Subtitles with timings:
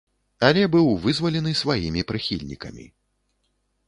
[0.47, 2.85] Але быў вызвалены сваімі прыхільнікамі.